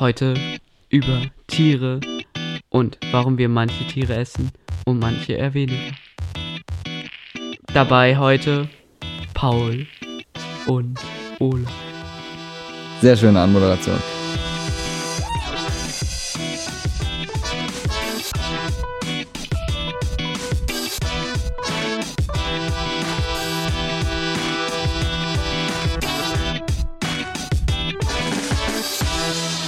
Heute 0.00 0.32
über 0.88 1.26
Tiere 1.46 2.00
und 2.70 2.96
warum 3.12 3.36
wir 3.36 3.50
manche 3.50 3.86
Tiere 3.86 4.16
essen 4.16 4.50
und 4.86 4.98
manche 4.98 5.34
eher 5.34 5.52
weniger. 5.52 5.92
Dabei 7.74 8.16
heute 8.16 8.70
Paul 9.34 9.86
und 10.66 10.98
Ole. 11.38 11.66
Sehr 13.02 13.14
schöne 13.14 13.40
Anmoderation. 13.40 14.19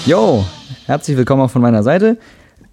Jo, 0.04 0.44
herzlich 0.86 1.16
willkommen 1.16 1.42
auch 1.42 1.50
von 1.50 1.62
meiner 1.62 1.84
Seite. 1.84 2.18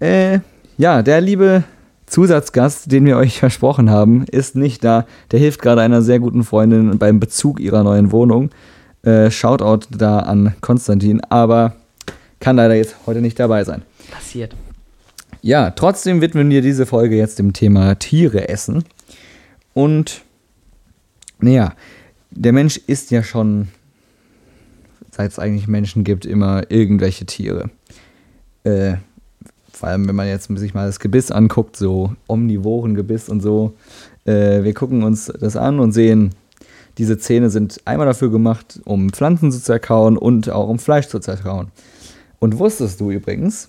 Äh, 0.00 0.40
ja, 0.78 1.00
der 1.02 1.20
liebe 1.20 1.62
Zusatzgast, 2.06 2.90
den 2.90 3.04
wir 3.06 3.16
euch 3.18 3.38
versprochen 3.38 3.88
haben, 3.88 4.24
ist 4.24 4.56
nicht 4.56 4.82
da. 4.82 5.06
Der 5.30 5.38
hilft 5.38 5.62
gerade 5.62 5.80
einer 5.80 6.02
sehr 6.02 6.18
guten 6.18 6.42
Freundin 6.42 6.98
beim 6.98 7.20
Bezug 7.20 7.60
ihrer 7.60 7.84
neuen 7.84 8.10
Wohnung. 8.10 8.50
Äh, 9.02 9.30
Shoutout 9.30 9.86
da 9.96 10.18
an 10.18 10.56
Konstantin, 10.60 11.20
aber 11.20 11.76
kann 12.40 12.56
leider 12.56 12.74
jetzt 12.74 12.96
heute 13.06 13.20
nicht 13.20 13.38
dabei 13.38 13.62
sein. 13.62 13.82
Passiert. 14.10 14.56
Ja, 15.40 15.70
trotzdem 15.70 16.20
widmen 16.20 16.50
wir 16.50 16.62
diese 16.62 16.84
Folge 16.84 17.16
jetzt 17.16 17.38
dem 17.38 17.52
Thema 17.52 17.94
Tiere 17.94 18.48
essen. 18.48 18.82
Und 19.72 20.22
naja, 21.38 21.74
der 22.32 22.52
Mensch 22.52 22.76
isst 22.88 23.12
ja 23.12 23.22
schon 23.22 23.68
seit 25.20 25.32
es 25.32 25.38
eigentlich 25.38 25.68
Menschen 25.68 26.02
gibt, 26.02 26.24
immer 26.24 26.70
irgendwelche 26.70 27.26
Tiere. 27.26 27.68
Äh, 28.64 28.94
vor 29.70 29.90
allem, 29.90 30.08
wenn 30.08 30.16
man 30.16 30.26
jetzt 30.26 30.48
sich 30.56 30.72
mal 30.72 30.86
das 30.86 30.98
Gebiss 30.98 31.30
anguckt, 31.30 31.76
so 31.76 32.14
omnivoren 32.26 32.94
Gebiss 32.94 33.28
und 33.28 33.42
so. 33.42 33.74
Äh, 34.24 34.62
wir 34.62 34.72
gucken 34.72 35.02
uns 35.02 35.26
das 35.26 35.56
an 35.56 35.78
und 35.78 35.92
sehen, 35.92 36.30
diese 36.96 37.18
Zähne 37.18 37.50
sind 37.50 37.82
einmal 37.84 38.06
dafür 38.06 38.30
gemacht, 38.30 38.80
um 38.84 39.10
Pflanzen 39.10 39.52
zu 39.52 39.60
zerkauen 39.60 40.16
und 40.16 40.48
auch 40.48 40.68
um 40.68 40.78
Fleisch 40.78 41.08
zu 41.08 41.18
zerkauen. 41.18 41.68
Und 42.38 42.58
wusstest 42.58 42.98
du 43.00 43.10
übrigens, 43.10 43.68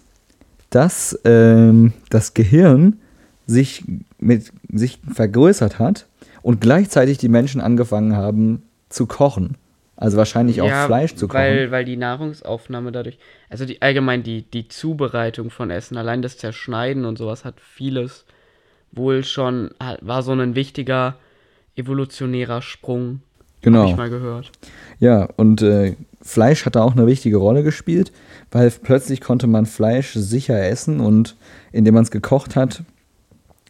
dass 0.70 1.20
ähm, 1.26 1.92
das 2.10 2.34
Gehirn 2.34 3.00
sich, 3.46 3.84
mit, 4.20 4.54
sich 4.72 5.00
vergrößert 5.14 5.80
hat 5.80 6.08
und 6.42 6.62
gleichzeitig 6.62 7.18
die 7.18 7.30
Menschen 7.30 7.60
angefangen 7.60 8.16
haben 8.16 8.64
zu 8.88 9.06
kochen? 9.06 9.58
Also 10.02 10.18
wahrscheinlich 10.18 10.62
auch 10.62 10.68
ja, 10.68 10.88
Fleisch 10.88 11.14
zu 11.14 11.28
kochen. 11.28 11.40
Weil, 11.40 11.70
weil 11.70 11.86
die 11.86 11.96
Nahrungsaufnahme 11.96 12.92
dadurch, 12.92 13.20
also 13.52 13.66
die 13.66 13.84
allgemein 13.84 14.24
die, 14.24 14.42
die 14.42 14.68
Zubereitung 14.68 15.52
von 15.52 15.70
Essen, 15.70 15.96
allein 15.96 16.24
das 16.24 16.40
Zerschneiden 16.40 17.06
und 17.06 17.20
sowas 17.20 17.46
hat 17.46 17.60
vieles 17.60 18.26
wohl 18.92 19.24
schon, 19.24 19.70
war 20.02 20.24
so 20.24 20.32
ein 20.32 20.56
wichtiger 20.56 21.18
evolutionärer 21.76 22.64
Sprung. 22.64 23.22
Genau. 23.62 23.82
Habe 23.82 23.92
ich 23.92 23.96
mal 23.96 24.10
gehört. 24.10 24.52
Ja, 25.00 25.30
und 25.38 25.62
äh, 25.62 25.96
Fleisch 26.20 26.66
hat 26.66 26.76
da 26.76 26.82
auch 26.82 26.94
eine 26.94 27.06
wichtige 27.06 27.38
Rolle 27.38 27.62
gespielt, 27.62 28.12
weil 28.50 28.72
plötzlich 28.72 29.22
konnte 29.22 29.46
man 29.46 29.68
Fleisch 29.68 30.14
sicher 30.14 30.60
essen 30.68 31.00
und 31.00 31.36
indem 31.72 31.94
man 31.94 32.04
es 32.04 32.10
gekocht 32.10 32.56
hat, 32.56 32.82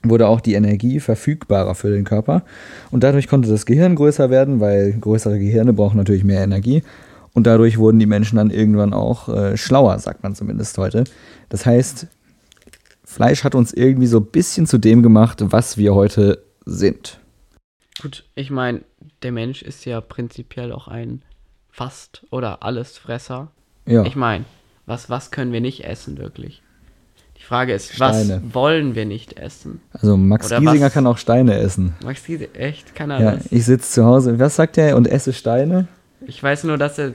wurde 0.04 0.28
auch 0.28 0.42
die 0.42 0.54
Energie 0.54 1.00
verfügbarer 1.00 1.76
für 1.76 1.92
den 1.92 2.04
Körper. 2.04 2.44
Und 2.90 3.04
dadurch 3.04 3.28
konnte 3.28 3.50
das 3.50 3.66
Gehirn 3.66 3.96
größer 3.96 4.30
werden, 4.30 4.60
weil 4.60 4.94
größere 4.94 5.40
Gehirne 5.40 5.74
brauchen 5.74 5.98
natürlich 5.98 6.24
mehr 6.24 6.44
Energie. 6.44 6.84
Und 7.34 7.48
dadurch 7.48 7.78
wurden 7.78 8.00
die 8.00 8.06
Menschen 8.06 8.36
dann 8.36 8.50
irgendwann 8.50 8.94
auch 8.94 9.30
äh, 9.30 9.58
schlauer, 9.58 9.98
sagt 10.00 10.24
man 10.24 10.36
zumindest 10.36 10.78
heute. 10.78 11.06
Das 11.50 11.66
heißt, 11.66 12.08
Fleisch 13.06 13.44
hat 13.44 13.56
uns 13.56 13.74
irgendwie 13.74 14.08
so 14.08 14.20
ein 14.20 14.26
bisschen 14.26 14.68
zu 14.68 14.78
dem 14.78 15.04
gemacht, 15.04 15.40
was 15.42 15.78
wir 15.78 15.94
heute 15.94 16.44
sind. 16.66 17.20
Gut, 18.02 18.26
ich 18.36 18.50
meine, 18.50 18.82
der 19.22 19.32
Mensch 19.32 19.62
ist 19.62 19.86
ja 19.86 20.02
prinzipiell 20.02 20.72
auch 20.72 20.88
ein 20.88 21.22
Fast- 21.70 22.26
oder 22.32 22.64
Allesfresser. 22.64 23.52
Ja. 23.86 24.04
Ich 24.04 24.16
meine, 24.16 24.46
was, 24.86 25.10
was 25.10 25.32
können 25.32 25.52
wir 25.52 25.62
nicht 25.62 25.86
essen 25.86 26.18
wirklich? 26.18 26.62
Die 27.42 27.46
Frage 27.46 27.74
ist, 27.74 27.96
Steine. 27.96 28.42
was 28.44 28.54
wollen 28.54 28.94
wir 28.94 29.06
nicht 29.06 29.40
essen? 29.40 29.82
Also 29.94 30.16
Max 30.16 30.48
Oder 30.48 30.60
Giesinger 30.60 30.86
was? 30.86 30.94
kann 30.94 31.08
auch 31.08 31.18
Steine 31.18 31.58
essen. 31.58 31.96
Max 32.04 32.24
Giesinger, 32.24 32.56
echt? 32.56 32.94
Kann 32.94 33.10
er 33.10 33.20
ja, 33.20 33.32
das? 33.32 33.52
Ich 33.52 33.66
sitze 33.66 33.90
zu 33.90 34.06
Hause, 34.06 34.40
was 34.40 34.56
sagt 34.56 34.78
er? 34.78 34.96
Und 34.96 35.08
esse 35.08 35.34
Steine? 35.34 35.88
Ich 36.28 36.42
weiß 36.42 36.66
nur, 36.66 36.78
dass 36.78 37.00
er 37.00 37.14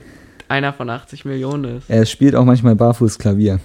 einer 0.48 0.72
von 0.72 0.91
80 0.91 1.26
Millionen 1.26 1.78
ist. 1.78 1.88
Er 1.88 2.04
spielt 2.06 2.34
auch 2.34 2.44
manchmal 2.44 2.75
Barfußklavier. 2.75 3.60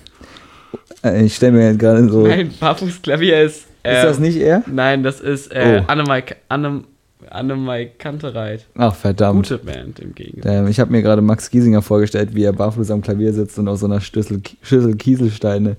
Äh, 1.03 1.25
ich 1.25 1.35
stelle 1.35 1.53
mir 1.53 1.75
gerade 1.75 2.07
so... 2.07 2.27
Nein, 2.27 2.53
Barfußklavier 2.59 3.41
ist... 3.41 3.65
Äh, 3.81 3.95
ist 3.95 4.03
das 4.03 4.19
nicht 4.19 4.37
er? 4.37 4.63
Nein, 4.67 5.01
das 5.01 5.19
ist 5.19 5.51
äh, 5.51 5.81
oh. 5.81 5.91
Annemai, 5.91 6.23
Anne, 6.47 6.83
Annemai 7.27 7.91
Kantereit. 7.97 8.67
Ach, 8.75 8.93
verdammt. 8.93 9.49
Gute 9.49 9.57
Band 9.57 9.99
im 9.99 10.13
Gegenteil. 10.13 10.59
Ähm, 10.59 10.67
ich 10.67 10.79
habe 10.79 10.91
mir 10.91 11.01
gerade 11.01 11.23
Max 11.23 11.49
Giesinger 11.49 11.81
vorgestellt, 11.81 12.35
wie 12.35 12.43
er 12.43 12.53
barfuß 12.53 12.91
am 12.91 13.01
Klavier 13.01 13.33
sitzt 13.33 13.57
und 13.57 13.67
aus 13.67 13.79
so 13.79 13.87
einer 13.87 13.99
Schüssel, 13.99 14.41
Schüssel 14.61 14.95
Kieselsteine 14.95 15.77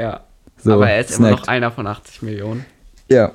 ja. 0.00 0.20
So, 0.62 0.74
Aber 0.74 0.90
er 0.90 1.00
ist 1.00 1.14
snackt. 1.14 1.20
immer 1.20 1.40
noch 1.40 1.48
einer 1.48 1.70
von 1.70 1.86
80 1.86 2.22
Millionen. 2.22 2.64
Ja. 3.08 3.32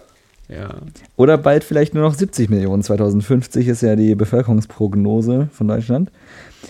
Ja. 0.48 0.76
Oder 1.16 1.40
bald 1.40 1.64
vielleicht 1.64 1.96
nur 1.96 2.04
noch 2.04 2.14
70 2.14 2.50
Millionen. 2.50 2.84
2050 2.84 3.68
ist 3.68 3.82
ja 3.82 3.96
die 3.96 4.14
Bevölkerungsprognose 4.14 5.50
von 5.52 5.68
Deutschland. 5.68 6.12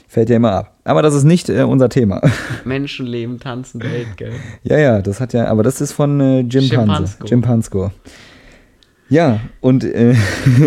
Fällt 0.08 0.30
ja 0.30 0.38
immer 0.38 0.54
ab. 0.54 0.76
Aber 0.86 1.02
das 1.02 1.14
ist 1.14 1.26
nicht 1.26 1.50
äh, 1.50 1.64
unser 1.64 1.90
Thema. 1.90 2.22
Menschenleben, 2.64 3.40
Tanzen, 3.40 3.82
Welt, 3.84 4.16
gell? 4.16 4.34
Ja, 4.64 4.78
ja, 4.78 5.02
das 5.02 5.20
hat 5.20 5.34
ja, 5.34 5.48
aber 5.48 5.64
das 5.64 5.82
ist 5.82 5.92
von 5.92 6.22
äh, 6.22 6.40
Jim 6.42 6.70
Panse. 6.70 7.18
Jim 7.26 7.42
Pansko. 7.42 7.92
Ja, 9.10 9.40
und 9.62 9.84
äh, 9.84 10.16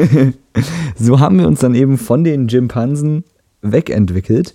so 0.96 1.18
haben 1.18 1.38
wir 1.38 1.46
uns 1.46 1.60
dann 1.60 1.74
eben 1.74 1.98
von 1.98 2.24
den 2.24 2.48
Jimpansen 2.48 3.24
wegentwickelt 3.62 4.54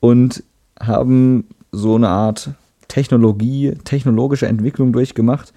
und 0.00 0.44
haben 0.78 1.48
so 1.72 1.96
eine 1.96 2.08
Art 2.08 2.50
Technologie, 2.90 3.72
technologische 3.84 4.48
Entwicklung 4.48 4.92
durchgemacht. 4.92 5.54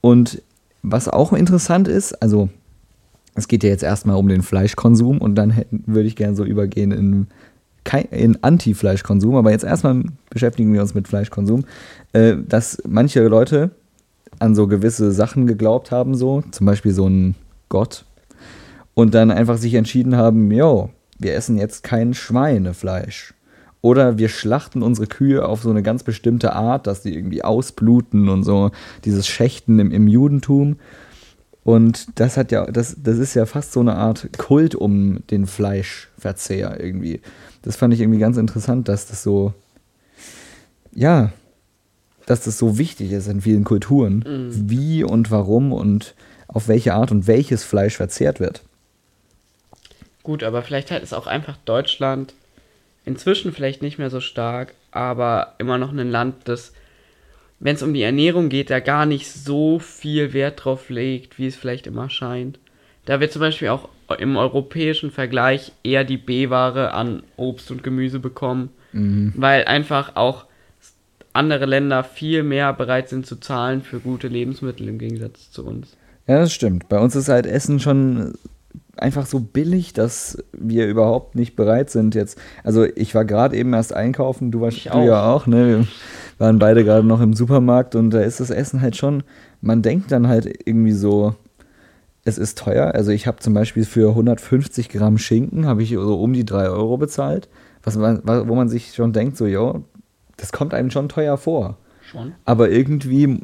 Und 0.00 0.42
was 0.82 1.08
auch 1.08 1.32
interessant 1.32 1.86
ist, 1.86 2.14
also 2.22 2.48
es 3.34 3.46
geht 3.46 3.62
ja 3.62 3.70
jetzt 3.70 3.82
erstmal 3.82 4.16
um 4.16 4.28
den 4.28 4.42
Fleischkonsum 4.42 5.18
und 5.18 5.34
dann 5.34 5.50
hätten, 5.50 5.84
würde 5.86 6.08
ich 6.08 6.16
gerne 6.16 6.34
so 6.34 6.44
übergehen 6.44 6.90
in, 6.90 7.26
in 8.10 8.42
Anti-Fleischkonsum, 8.42 9.36
aber 9.36 9.50
jetzt 9.50 9.64
erstmal 9.64 10.02
beschäftigen 10.30 10.72
wir 10.72 10.80
uns 10.80 10.94
mit 10.94 11.06
Fleischkonsum, 11.06 11.64
äh, 12.12 12.36
dass 12.48 12.82
manche 12.88 13.26
Leute 13.28 13.70
an 14.38 14.54
so 14.54 14.66
gewisse 14.66 15.12
Sachen 15.12 15.46
geglaubt 15.46 15.90
haben, 15.90 16.14
so 16.14 16.42
zum 16.50 16.66
Beispiel 16.66 16.92
so 16.92 17.06
ein 17.06 17.34
Gott 17.68 18.04
und 18.94 19.14
dann 19.14 19.30
einfach 19.30 19.58
sich 19.58 19.74
entschieden 19.74 20.16
haben, 20.16 20.50
jo, 20.50 20.90
wir 21.18 21.34
essen 21.34 21.58
jetzt 21.58 21.82
kein 21.82 22.14
Schweinefleisch. 22.14 23.34
Oder 23.86 24.18
wir 24.18 24.28
schlachten 24.28 24.82
unsere 24.82 25.06
Kühe 25.06 25.46
auf 25.46 25.62
so 25.62 25.70
eine 25.70 25.80
ganz 25.80 26.02
bestimmte 26.02 26.54
Art, 26.54 26.88
dass 26.88 27.02
die 27.02 27.14
irgendwie 27.14 27.44
ausbluten 27.44 28.28
und 28.28 28.42
so, 28.42 28.72
dieses 29.04 29.28
Schächten 29.28 29.78
im, 29.78 29.92
im 29.92 30.08
Judentum. 30.08 30.80
Und 31.62 32.08
das 32.18 32.36
hat 32.36 32.50
ja, 32.50 32.66
das, 32.66 32.96
das 33.00 33.18
ist 33.18 33.34
ja 33.34 33.46
fast 33.46 33.70
so 33.70 33.78
eine 33.78 33.94
Art 33.94 34.28
Kult 34.38 34.74
um 34.74 35.24
den 35.30 35.46
Fleischverzehr 35.46 36.80
irgendwie. 36.82 37.20
Das 37.62 37.76
fand 37.76 37.94
ich 37.94 38.00
irgendwie 38.00 38.18
ganz 38.18 38.38
interessant, 38.38 38.88
dass 38.88 39.06
das 39.06 39.22
so, 39.22 39.54
ja, 40.92 41.30
dass 42.26 42.40
das 42.40 42.58
so 42.58 42.78
wichtig 42.78 43.12
ist 43.12 43.28
in 43.28 43.40
vielen 43.40 43.62
Kulturen, 43.62 44.24
mhm. 44.26 44.68
wie 44.68 45.04
und 45.04 45.30
warum 45.30 45.72
und 45.72 46.16
auf 46.48 46.66
welche 46.66 46.92
Art 46.92 47.12
und 47.12 47.28
welches 47.28 47.62
Fleisch 47.62 47.94
verzehrt 47.94 48.40
wird. 48.40 48.64
Gut, 50.24 50.42
aber 50.42 50.62
vielleicht 50.62 50.90
hat 50.90 51.04
es 51.04 51.12
auch 51.12 51.28
einfach 51.28 51.56
Deutschland 51.64 52.34
inzwischen 53.06 53.52
vielleicht 53.52 53.80
nicht 53.80 53.98
mehr 53.98 54.10
so 54.10 54.20
stark, 54.20 54.74
aber 54.90 55.54
immer 55.58 55.78
noch 55.78 55.92
ein 55.92 56.10
Land, 56.10 56.34
das, 56.44 56.74
wenn 57.58 57.76
es 57.76 57.82
um 57.82 57.94
die 57.94 58.02
Ernährung 58.02 58.50
geht, 58.50 58.68
da 58.68 58.80
gar 58.80 59.06
nicht 59.06 59.32
so 59.32 59.78
viel 59.78 60.34
Wert 60.34 60.64
drauf 60.64 60.90
legt, 60.90 61.38
wie 61.38 61.46
es 61.46 61.56
vielleicht 61.56 61.86
immer 61.86 62.10
scheint. 62.10 62.58
Da 63.06 63.20
wird 63.20 63.32
zum 63.32 63.40
Beispiel 63.40 63.68
auch 63.68 63.88
im 64.18 64.36
europäischen 64.36 65.10
Vergleich 65.10 65.72
eher 65.82 66.04
die 66.04 66.18
B-Ware 66.18 66.92
an 66.92 67.22
Obst 67.36 67.70
und 67.70 67.82
Gemüse 67.82 68.18
bekommen, 68.18 68.70
mhm. 68.92 69.32
weil 69.36 69.64
einfach 69.64 70.16
auch 70.16 70.44
andere 71.32 71.66
Länder 71.66 72.02
viel 72.02 72.42
mehr 72.42 72.72
bereit 72.72 73.08
sind 73.08 73.26
zu 73.26 73.36
zahlen 73.36 73.82
für 73.82 74.00
gute 74.00 74.26
Lebensmittel 74.26 74.88
im 74.88 74.98
Gegensatz 74.98 75.50
zu 75.50 75.64
uns. 75.64 75.96
Ja, 76.26 76.40
das 76.40 76.52
stimmt. 76.52 76.88
Bei 76.88 76.98
uns 76.98 77.14
ist 77.14 77.28
halt 77.28 77.46
Essen 77.46 77.78
schon 77.78 78.34
einfach 78.96 79.26
so 79.26 79.40
billig, 79.40 79.92
dass 79.92 80.38
wir 80.52 80.86
überhaupt 80.86 81.34
nicht 81.34 81.56
bereit 81.56 81.90
sind 81.90 82.14
jetzt. 82.14 82.38
Also 82.64 82.84
ich 82.84 83.14
war 83.14 83.24
gerade 83.24 83.56
eben 83.56 83.72
erst 83.72 83.94
einkaufen, 83.94 84.50
du 84.50 84.60
warst 84.60 84.86
du 84.86 84.90
auch. 84.90 85.04
ja 85.04 85.32
auch, 85.32 85.46
ne? 85.46 85.66
Wir 85.66 85.86
waren 86.38 86.58
beide 86.58 86.84
gerade 86.84 87.06
noch 87.06 87.20
im 87.20 87.34
Supermarkt 87.34 87.94
und 87.94 88.10
da 88.10 88.20
ist 88.20 88.40
das 88.40 88.50
Essen 88.50 88.80
halt 88.80 88.96
schon, 88.96 89.22
man 89.60 89.82
denkt 89.82 90.12
dann 90.12 90.28
halt 90.28 90.46
irgendwie 90.66 90.92
so, 90.92 91.34
es 92.24 92.38
ist 92.38 92.58
teuer. 92.58 92.94
Also 92.94 93.12
ich 93.12 93.26
habe 93.26 93.38
zum 93.38 93.54
Beispiel 93.54 93.84
für 93.84 94.10
150 94.10 94.88
Gramm 94.88 95.18
Schinken, 95.18 95.66
habe 95.66 95.82
ich 95.82 95.90
so 95.90 96.20
um 96.20 96.32
die 96.32 96.44
3 96.44 96.68
Euro 96.68 96.98
bezahlt, 96.98 97.48
was 97.82 97.96
man, 97.96 98.22
wo 98.24 98.54
man 98.54 98.68
sich 98.68 98.94
schon 98.94 99.12
denkt, 99.12 99.36
so, 99.36 99.46
jo, 99.46 99.84
das 100.36 100.52
kommt 100.52 100.74
einem 100.74 100.90
schon 100.90 101.08
teuer 101.08 101.38
vor. 101.38 101.78
Schon. 102.02 102.32
Aber 102.44 102.70
irgendwie, 102.70 103.40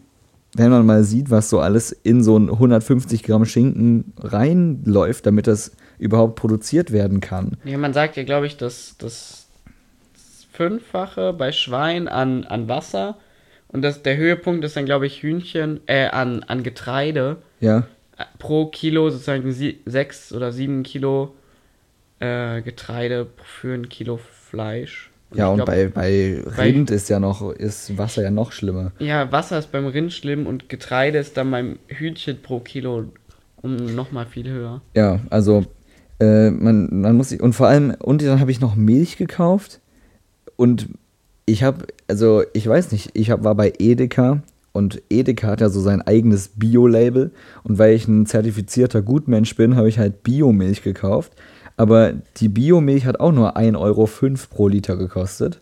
wenn 0.55 0.71
man 0.71 0.85
mal 0.85 1.05
sieht, 1.05 1.31
was 1.31 1.49
so 1.49 1.61
alles 1.61 1.93
in 1.93 2.23
so 2.23 2.37
ein 2.37 2.51
150 2.51 3.23
Gramm 3.23 3.45
Schinken 3.45 4.13
reinläuft, 4.19 5.27
damit 5.27 5.47
das 5.47 5.73
überhaupt 5.99 6.37
produziert 6.37 6.93
werden 6.93 7.21
kann. 7.21 7.57
Ja, 7.65 7.79
man 7.79 7.93
sagt 7.93 8.17
ja, 8.17 8.25
glaube 8.25 8.47
ich, 8.47 8.57
dass 8.57 8.97
das 8.99 9.47
Fünffache 10.53 11.33
bei 11.33 11.53
Schwein 11.53 12.09
an, 12.09 12.45
an 12.45 12.69
Wasser 12.69 13.17
und 13.69 13.83
das, 13.83 14.03
der 14.03 14.17
Höhepunkt 14.19 14.65
ist 14.65 14.77
dann, 14.77 14.85
glaube 14.85 15.07
ich, 15.07 15.23
Hühnchen, 15.23 15.81
äh, 15.87 16.09
an, 16.09 16.43
an 16.43 16.63
Getreide. 16.63 17.39
Ja. 17.61 17.87
Pro 18.39 18.67
Kilo 18.67 19.09
sozusagen 19.09 19.51
sie, 19.51 19.81
sechs 19.87 20.33
oder 20.33 20.53
sieben 20.53 20.83
Kilo 20.83 21.35
äh, 22.21 22.61
Getreide 22.61 23.29
für 23.43 23.73
ein 23.73 23.89
Kilo 23.89 24.19
Fleisch. 24.19 25.11
Und 25.33 25.39
ja, 25.39 25.49
und 25.49 25.57
glaub, 25.57 25.67
bei, 25.67 25.89
bei 25.89 26.43
Rind 26.59 26.91
bei, 26.91 26.95
ist 26.95 27.09
ja 27.09 27.19
noch, 27.19 27.51
ist 27.53 27.97
Wasser 27.97 28.23
ja 28.23 28.31
noch 28.31 28.53
schlimmer. 28.53 28.93
Ja, 28.99 29.33
Wasser 29.33 29.59
ist 29.59 29.73
beim 29.73 29.87
Rind 29.87 30.13
schlimm 30.13 30.47
und 30.47 30.69
Getreide 30.69 31.19
ist 31.19 31.37
dann 31.37 31.51
beim 31.51 31.79
Hühnchen 31.89 32.43
pro 32.43 32.61
Kilo 32.61 33.05
um 33.63 33.77
nochmal 33.95 34.27
viel 34.27 34.49
höher. 34.51 34.83
Ja, 34.95 35.21
also 35.31 35.65
äh, 36.21 36.51
man, 36.51 36.89
man 37.01 37.17
muss, 37.17 37.33
und 37.33 37.55
vor 37.55 37.69
allem, 37.69 37.95
und 37.99 38.23
dann 38.23 38.41
habe 38.41 38.51
ich 38.51 38.61
noch 38.61 38.75
Milch 38.75 39.17
gekauft 39.17 39.81
und 40.57 40.89
ich 41.47 41.63
habe, 41.63 41.87
also 42.09 42.43
ich 42.53 42.67
weiß 42.67 42.93
nicht, 42.93 43.11
ich 43.15 43.31
hab, 43.31 43.43
war 43.43 43.55
bei 43.55 43.73
Edeka 43.79 44.43
und 44.73 45.03
Edeka 45.11 45.49
hat 45.49 45.61
ja 45.61 45.69
so 45.69 45.81
sein 45.81 46.03
eigenes 46.03 46.49
Bio-Label 46.49 47.31
und 47.63 47.79
weil 47.79 47.95
ich 47.95 48.07
ein 48.07 48.27
zertifizierter 48.27 49.03
Gutmensch 49.03 49.57
bin, 49.57 49.77
habe 49.77 49.89
ich 49.89 49.99
halt 49.99 50.23
Biomilch 50.23 50.83
gekauft. 50.83 51.33
Aber 51.83 52.13
die 52.37 52.49
Biomilch 52.49 53.07
hat 53.07 53.19
auch 53.19 53.33
nur 53.33 53.57
1,05 53.57 53.77
Euro 53.77 54.09
pro 54.51 54.69
Liter 54.69 54.97
gekostet. 54.97 55.61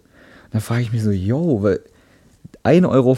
Da 0.50 0.60
frage 0.60 0.82
ich 0.82 0.92
mich 0.92 1.02
so, 1.02 1.10
yo, 1.10 1.66
1,05 2.62 2.88
Euro, 2.90 3.16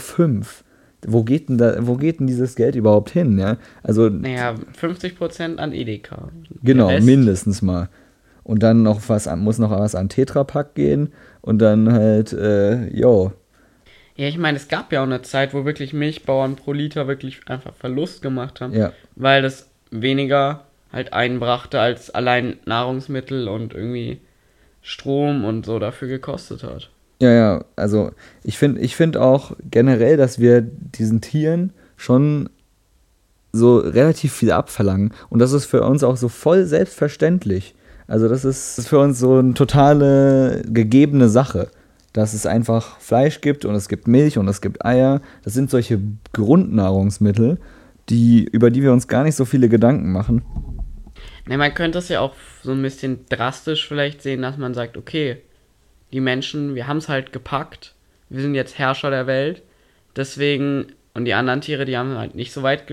wo 1.09 1.25
geht 1.25 1.49
denn 1.49 1.59
da, 1.59 1.85
wo 1.85 1.97
geht 1.97 2.21
denn 2.21 2.29
dieses 2.29 2.55
Geld 2.55 2.77
überhaupt 2.77 3.11
hin? 3.11 3.41
Ja? 3.41 3.57
Also, 3.83 4.09
naja, 4.09 4.55
50% 4.81 5.57
an 5.57 5.73
Edeka. 5.73 6.29
Genau, 6.63 6.97
mindestens 7.01 7.61
mal. 7.61 7.89
Und 8.45 8.63
dann 8.63 8.85
noch 8.85 9.01
was 9.09 9.29
muss 9.35 9.59
noch 9.59 9.73
was 9.73 9.97
an 9.97 10.09
Tetrapack 10.09 10.77
gehen 10.77 11.13
und 11.41 11.59
dann 11.59 11.93
halt, 11.93 12.33
äh, 12.33 12.87
yo. 12.97 13.33
Ja, 14.15 14.29
ich 14.29 14.39
meine, 14.39 14.59
es 14.59 14.69
gab 14.69 14.93
ja 14.93 15.01
auch 15.01 15.07
eine 15.07 15.23
Zeit, 15.23 15.55
wo 15.55 15.65
wirklich 15.65 15.93
Milchbauern 15.93 16.55
pro 16.55 16.73
Liter 16.73 17.09
wirklich 17.09 17.41
einfach 17.49 17.75
Verlust 17.75 18.23
gemacht 18.23 18.61
haben. 18.61 18.73
Ja. 18.73 18.93
Weil 19.17 19.43
das 19.43 19.69
weniger 19.91 20.67
halt 20.93 21.13
einbrachte 21.13 21.81
als 21.81 22.11
allein 22.11 22.59
Nahrungsmittel 22.67 23.49
und 23.49 23.75
irgendwie 23.75 24.21
Strom 24.83 25.45
und 25.45 25.65
so 25.65 25.79
dafür 25.79 26.09
gekostet 26.09 26.65
hat. 26.65 26.91
Ja, 27.21 27.31
ja, 27.31 27.65
also 27.77 28.11
ich 28.43 28.59
finde 28.59 28.81
ich 28.81 28.97
find 28.97 29.17
auch 29.17 29.53
generell, 29.71 30.17
dass 30.17 30.41
wir 30.41 30.61
diesen 30.61 31.21
Tieren 31.21 31.73
schon 31.97 32.49
so 33.53 33.79
relativ 33.79 34.33
viel 34.33 34.51
abverlangen. 34.51 35.13
Und 35.29 35.39
das 35.39 35.53
ist 35.53 35.67
für 35.67 35.83
uns 35.83 36.03
auch 36.03 36.17
so 36.17 36.29
voll 36.29 36.65
selbstverständlich. 36.65 37.75
Also 38.09 38.29
das 38.29 38.45
ist 38.45 38.89
für 38.89 38.99
uns 38.99 39.19
so 39.19 39.39
eine 39.39 39.55
totale 39.55 40.63
gegebene 40.67 41.29
Sache, 41.29 41.69
dass 42.13 42.35
es 42.35 42.45
einfach 42.45 42.99
Fleisch 42.99 43.41
gibt 43.41 43.65
und 43.65 43.75
es 43.75 43.89
gibt 43.89 44.09
Milch 44.09 44.39
und 44.39 44.49
es 44.49 44.61
gibt 44.61 44.85
Eier. 44.85 45.21
Das 45.45 45.55
sind 45.55 45.71
solche 45.71 46.01
Grundnahrungsmittel, 46.33 47.59
die, 48.09 48.45
über 48.45 48.71
die 48.71 48.83
wir 48.83 48.93
uns 48.93 49.07
gar 49.07 49.23
nicht 49.23 49.37
so 49.37 49.45
viele 49.45 49.69
Gedanken 49.69 50.13
machen. 50.13 50.43
Ne, 51.47 51.59
man 51.59 51.75
könnte 51.75 51.99
es 51.99 52.09
ja 52.09 52.21
auch 52.21 52.35
so 52.63 52.73
ein 52.73 52.83
bisschen 52.83 53.27
drastisch 53.29 53.87
vielleicht 53.89 54.23
sehen, 54.23 54.43
dass 54.43 54.57
man 54.57 54.75
sagt, 54.75 54.97
okay, 54.97 55.39
die 56.13 56.21
Menschen, 56.21 56.75
wir 56.75 56.87
haben 56.87 56.99
es 56.99 57.09
halt 57.09 57.33
gepackt, 57.33 57.95
wir 58.29 58.43
sind 58.43 58.55
jetzt 58.55 58.79
Herrscher 58.79 59.11
der 59.11 59.27
Welt, 59.27 59.63
deswegen, 60.15 60.87
und 61.15 61.25
die 61.25 61.35
anderen 61.35 61.61
Tiere, 61.61 61.85
die 61.85 61.97
haben 61.97 62.17
halt 62.17 62.35
nicht 62.35 62.53
so 62.53 62.63
weit 62.63 62.85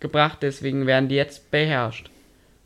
gebracht, 0.00 0.38
deswegen 0.42 0.86
werden 0.86 1.08
die 1.08 1.16
jetzt 1.16 1.50
beherrscht 1.50 2.10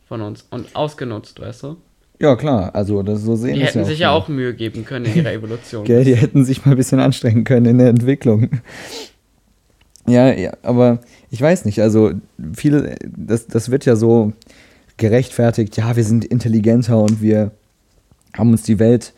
von 0.09 0.21
uns 0.21 0.47
und 0.51 0.75
ausgenutzt, 0.75 1.41
weißt 1.41 1.63
du? 1.65 1.77
Ja, 2.21 2.37
klar, 2.37 2.75
also 2.75 3.03
das 3.03 3.23
so 3.23 3.35
sehen 3.35 3.55
Die 3.55 3.65
hätten 3.65 3.79
ja 3.79 3.85
sich 3.85 3.99
ja 4.01 4.11
auch 4.11 4.29
Mühe 4.29 4.53
geben 4.53 4.85
können 4.85 5.07
in 5.07 5.17
ihrer 5.17 5.33
Evolution. 5.33 5.85
Gell, 5.87 6.05
die 6.05 6.15
hätten 6.15 6.45
sich 6.45 6.67
mal 6.67 6.73
ein 6.73 6.77
bisschen 6.77 7.01
anstrengen 7.01 7.45
können 7.45 7.67
in 7.67 7.79
der 7.79 7.89
Entwicklung. 7.89 8.51
Ja, 10.07 10.31
ja, 10.33 10.53
aber 10.63 10.99
ich 11.31 11.41
weiß 11.41 11.65
nicht, 11.65 11.81
also 11.81 12.13
viele, 12.55 12.97
das, 13.07 13.47
das 13.47 13.71
wird 13.71 13.87
ja 13.87 13.97
so 13.97 14.33
gerechtfertigt, 15.01 15.77
ja, 15.77 15.97
wir 15.97 16.05
sind 16.05 16.25
intelligenter 16.25 17.03
und 17.03 17.21
wir 17.21 17.51
haben 18.37 18.53
uns 18.53 18.63
die 18.63 18.79
Welt 18.79 19.13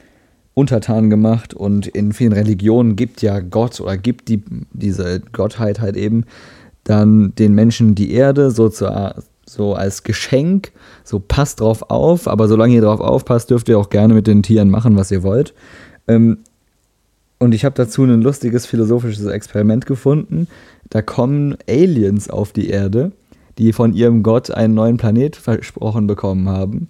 untertan 0.54 1.10
gemacht 1.10 1.52
und 1.52 1.86
in 1.86 2.12
vielen 2.12 2.32
Religionen 2.32 2.96
gibt 2.96 3.20
ja 3.20 3.40
Gott 3.40 3.80
oder 3.80 3.96
gibt 3.96 4.28
die, 4.28 4.42
diese 4.72 5.20
Gottheit 5.32 5.80
halt 5.80 5.96
eben 5.96 6.24
dann 6.84 7.34
den 7.34 7.54
Menschen 7.54 7.94
die 7.94 8.12
Erde 8.12 8.50
so 8.50 8.68
zur, 8.68 9.16
so 9.46 9.74
als 9.74 10.02
Geschenk, 10.02 10.72
so 11.04 11.20
passt 11.20 11.60
drauf 11.60 11.90
auf, 11.90 12.28
aber 12.28 12.48
solange 12.48 12.74
ihr 12.74 12.82
drauf 12.82 13.00
aufpasst, 13.00 13.50
dürft 13.50 13.68
ihr 13.68 13.78
auch 13.78 13.90
gerne 13.90 14.14
mit 14.14 14.26
den 14.26 14.42
Tieren 14.42 14.70
machen, 14.70 14.96
was 14.96 15.10
ihr 15.10 15.22
wollt. 15.22 15.52
Ähm, 16.08 16.38
und 17.38 17.54
ich 17.54 17.64
habe 17.64 17.74
dazu 17.74 18.04
ein 18.04 18.22
lustiges 18.22 18.66
philosophisches 18.66 19.26
Experiment 19.26 19.84
gefunden. 19.86 20.46
Da 20.90 21.02
kommen 21.02 21.56
Aliens 21.68 22.30
auf 22.30 22.52
die 22.52 22.68
Erde, 22.68 23.10
die 23.58 23.72
von 23.72 23.92
ihrem 23.92 24.22
Gott 24.22 24.50
einen 24.50 24.74
neuen 24.74 24.96
Planet 24.96 25.36
versprochen 25.36 26.06
bekommen 26.06 26.48
haben, 26.48 26.88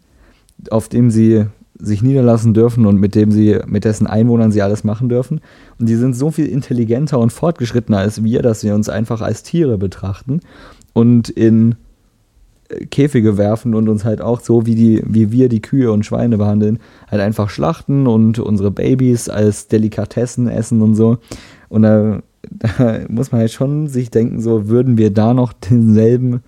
auf 0.71 0.89
dem 0.89 1.11
sie 1.11 1.47
sich 1.79 2.03
niederlassen 2.03 2.55
dürfen 2.55 2.87
und 2.87 2.99
mit 2.99 3.15
dem 3.15 3.33
sie, 3.33 3.59
mit 3.67 3.85
dessen 3.85 4.07
Einwohnern 4.07 4.53
sie 4.53 4.63
alles 4.63 4.85
machen 4.85 5.09
dürfen. 5.09 5.41
Und 5.79 5.89
die 5.89 5.97
sind 5.97 6.15
so 6.15 6.31
viel 6.31 6.47
intelligenter 6.47 7.19
und 7.19 7.33
fortgeschrittener 7.33 7.99
als 7.99 8.23
wir, 8.23 8.43
dass 8.43 8.63
wir 8.63 8.75
uns 8.75 8.89
einfach 8.89 9.21
als 9.21 9.43
Tiere 9.43 9.79
betrachten 9.79 10.41
und 10.93 11.29
in 11.29 11.75
Käfige 12.91 13.37
werfen 13.37 13.75
und 13.75 13.89
uns 13.89 14.05
halt 14.05 14.21
auch 14.23 14.41
so, 14.41 14.67
wie, 14.67 14.75
die, 14.75 15.03
wie 15.05 15.31
wir 15.31 15.49
die 15.49 15.61
Kühe 15.61 15.93
und 15.93 16.07
Schweine 16.07 16.39
behandeln, 16.39 16.79
halt 17.11 17.21
einfach 17.21 17.51
schlachten 17.51 18.07
und 18.07 18.39
unsere 18.39 18.71
Babys 18.71 19.29
als 19.29 19.69
Delikatessen 19.69 20.49
essen 20.49 20.81
und 20.81 20.95
so. 20.95 21.19
Und 21.69 21.83
da, 21.83 22.23
da 22.51 23.01
muss 23.09 23.33
man 23.33 23.41
halt 23.41 23.53
schon 23.53 23.89
sich 23.89 24.11
denken, 24.11 24.41
so 24.41 24.69
würden 24.69 24.99
wir 24.99 25.11
da 25.11 25.35
noch 25.35 25.53
denselben, 25.53 26.43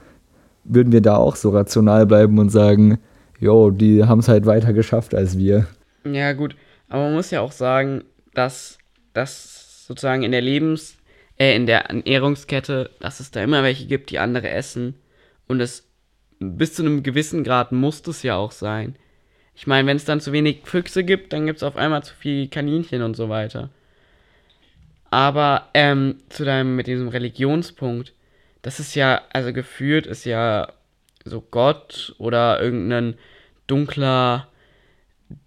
würden 0.65 0.93
wir 0.93 1.01
da 1.01 1.17
auch 1.17 1.37
so 1.37 1.51
rational 1.51 2.07
bleiben 2.07 2.39
und 2.39 2.51
sagen, 2.51 2.99
jo, 3.39 3.71
die 3.71 4.05
haben 4.05 4.21
es 4.21 4.29
halt 4.29 4.47
weiter 4.47 4.73
geschafft 4.73 5.15
als 5.15 5.39
wir. 5.39 5.67
Ja, 6.05 6.33
gut. 6.33 6.57
Aber 6.89 7.05
man 7.05 7.15
muss 7.15 7.31
ja 7.31 7.41
auch 7.41 7.53
sagen, 7.53 8.05
dass 8.35 8.79
das 9.13 9.87
sozusagen 9.87 10.23
in 10.23 10.33
der 10.33 10.41
Lebens-, 10.41 10.97
äh, 11.39 11.55
in 11.57 11.67
der 11.67 11.87
Ernährungskette, 11.87 12.91
dass 13.01 13.21
es 13.21 13.31
da 13.31 13.43
immer 13.43 13.63
welche 13.63 13.87
gibt, 13.87 14.11
die 14.11 14.19
andere 14.19 14.49
essen. 14.51 14.95
Und 15.47 15.61
es 15.61 15.89
bis 16.39 16.75
zu 16.75 16.83
einem 16.83 17.03
gewissen 17.03 17.45
Grad 17.45 17.73
muss 17.73 18.03
das 18.03 18.23
ja 18.23 18.37
auch 18.37 18.53
sein. 18.53 18.97
Ich 19.55 19.67
meine, 19.67 19.87
wenn 19.87 19.97
es 19.97 20.05
dann 20.05 20.21
zu 20.21 20.33
wenig 20.33 20.63
Füchse 20.65 21.05
gibt, 21.05 21.33
dann 21.33 21.47
gibt 21.47 21.59
es 21.59 21.63
auf 21.63 21.77
einmal 21.77 22.03
zu 22.03 22.15
viel 22.15 22.49
Kaninchen 22.49 23.03
und 23.03 23.15
so 23.15 23.29
weiter. 23.29 23.71
Aber 25.15 25.69
ähm, 25.75 26.17
zu 26.29 26.45
deinem 26.45 26.75
mit 26.75 26.89
diesem 26.89 27.07
Religionspunkt, 27.07 28.13
das 28.63 28.81
ist 28.81 28.97
ja, 28.97 29.23
also 29.33 29.53
gefühlt 29.53 30.09
ist 30.09 30.25
ja 30.25 30.73
so 31.25 31.41
Gott 31.41 32.17
oder 32.19 32.61
irgendein 32.61 33.15
dunkler 33.69 34.49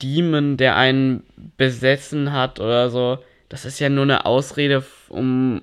Demon, 0.01 0.55
der 0.55 0.77
einen 0.77 1.24
besessen 1.57 2.31
hat 2.31 2.62
oder 2.62 2.89
so. 2.89 3.17
Das 3.50 3.65
ist 3.65 3.77
ja 3.79 3.89
nur 3.89 4.03
eine 4.03 4.25
Ausrede, 4.25 4.86
um 5.09 5.62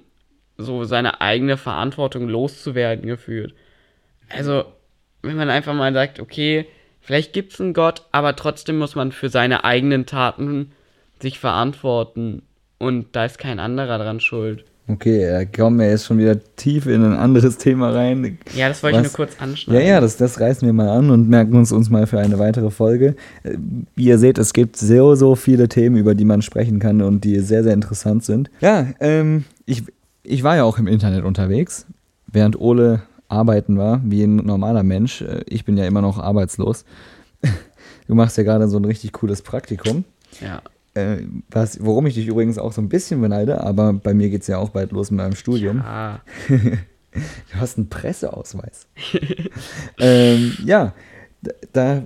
so 0.59 0.85
seine 0.85 1.23
eigene 1.23 1.57
Verantwortung 1.57 2.29
loszuwerden 2.29 3.07
gefühlt. 3.07 3.55
Also, 4.29 4.67
wenn 5.23 5.37
man 5.37 5.49
einfach 5.49 5.73
mal 5.73 5.95
sagt, 5.95 6.21
okay, 6.21 6.67
vielleicht 7.01 7.33
gibt 7.33 7.55
es 7.55 7.61
einen 7.63 7.73
Gott, 7.73 8.03
aber 8.13 8.37
trotzdem 8.37 8.77
muss 8.77 8.97
man 8.97 9.13
für 9.13 9.31
seine 9.31 9.65
eigenen 9.65 10.05
Taten 10.05 10.73
sich 11.21 11.39
verantworten 11.39 12.43
und 12.85 13.07
da 13.13 13.25
ist 13.25 13.39
kein 13.39 13.59
anderer 13.59 13.99
dran 13.99 14.21
schuld. 14.21 14.65
Okay, 14.87 15.27
da 15.31 15.47
kommen 15.47 15.79
wir 15.79 15.89
jetzt 15.89 16.05
schon 16.05 16.19
wieder 16.19 16.39
tief 16.57 16.87
in 16.87 17.03
ein 17.03 17.15
anderes 17.15 17.57
Thema 17.57 17.91
rein. 17.91 18.39
Ja, 18.55 18.69
das 18.69 18.83
wollte 18.83 18.99
ich 18.99 19.05
nur 19.05 19.13
kurz 19.13 19.41
anschneiden. 19.41 19.83
Ja, 19.83 19.95
ja, 19.95 20.01
das, 20.01 20.19
das 20.19 20.39
reißen 20.39 20.67
wir 20.67 20.75
mal 20.75 20.91
an 20.91 21.09
und 21.09 21.27
merken 21.27 21.57
uns 21.57 21.73
uns 21.73 21.89
mal 21.89 22.07
für 22.07 22.19
eine 22.19 22.39
weitere 22.39 22.71
Folge. 22.71 23.17
Wie 23.97 24.05
ihr 24.05 24.19
seht, 24.19 24.37
es 24.37 24.53
gibt 24.53 24.77
so, 24.77 25.15
so 25.15 25.37
viele 25.37 25.69
Themen, 25.69 25.97
über 25.97 26.15
die 26.15 26.27
man 26.27 26.43
sprechen 26.43 26.81
kann 26.81 27.01
und 27.01 27.25
die 27.25 27.41
sehr, 27.41 27.65
sehr 27.65 27.73
interessant 27.73 28.25
sind. 28.25 28.51
Ja, 28.61 28.89
ähm, 29.01 29.45
ich, 29.65 29.85
ich 30.23 30.43
war 30.43 30.57
ja 30.57 30.65
auch 30.65 30.79
im 30.79 30.87
Internet 30.87 31.25
unterwegs, 31.25 31.87
während 32.27 32.61
Ole 32.61 33.03
arbeiten 33.29 33.79
war, 33.79 34.03
wie 34.05 34.23
ein 34.25 34.37
normaler 34.37 34.83
Mensch. 34.83 35.23
Äh, 35.23 35.45
ich 35.47 35.65
bin 35.65 35.79
ja 35.79 35.87
immer 35.87 36.03
noch 36.03 36.19
arbeitslos. 36.19 36.85
Du 38.07 38.15
machst 38.15 38.37
ja 38.37 38.43
gerade 38.43 38.69
so 38.69 38.77
ein 38.77 38.85
richtig 38.85 39.13
cooles 39.13 39.41
Praktikum. 39.41 40.05
Ja. 40.43 40.61
Äh, 40.95 41.23
was, 41.51 41.85
worum 41.85 42.07
ich 42.07 42.15
dich 42.15 42.29
übrigens 42.29 42.57
auch 42.59 42.73
so 42.73 42.81
ein 42.81 42.89
bisschen 42.89 43.21
beneide, 43.21 43.61
aber 43.61 43.93
bei 43.93 44.15
mir 44.15 44.31
geht 44.31 44.43
es 44.43 44.47
ja 44.47 44.59
auch 44.59 44.71
bald 44.71 44.93
los 44.93 45.11
mit 45.11 45.19
meinem 45.19 45.35
Studium. 45.35 45.79
Ja. 45.79 46.21
du 46.49 47.57
hast 47.57 47.79
einen 47.79 47.89
Presseausweis. 47.89 48.87
ähm, 49.99 50.53
ja, 50.65 50.95
da, 51.73 52.03